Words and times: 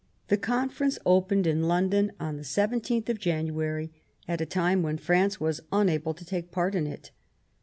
The 0.29 0.37
Confer 0.37 0.85
ence 0.85 0.97
opened 1.05 1.45
in 1.45 1.67
London 1.67 2.11
on 2.19 2.35
the 2.37 2.41
17th 2.43 3.07
of 3.07 3.19
January, 3.19 3.91
at 4.27 4.41
a 4.41 4.47
time 4.47 4.81
when 4.81 4.97
France 4.97 5.39
was 5.39 5.61
unable 5.71 6.15
to 6.15 6.25
take 6.25 6.49
part 6.49 6.73
in 6.73 6.87
it. 6.87 7.11